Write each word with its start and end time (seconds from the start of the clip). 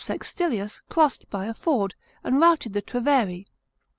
361 0.03 0.51
Sextilius 0.65 0.81
crossed 0.89 1.29
by 1.29 1.45
a 1.45 1.53
ford, 1.53 1.93
and 2.23 2.39
routed 2.41 2.73
the 2.73 2.81
Treveri. 2.81 3.45